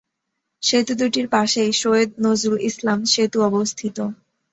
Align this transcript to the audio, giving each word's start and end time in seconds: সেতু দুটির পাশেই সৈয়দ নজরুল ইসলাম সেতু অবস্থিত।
সেতু 0.63 0.93
দুটির 0.99 1.27
পাশেই 1.29 1.71
সৈয়দ 1.73 2.09
নজরুল 2.25 2.59
ইসলাম 2.69 2.99
সেতু 3.13 3.37
অবস্থিত। 3.49 3.97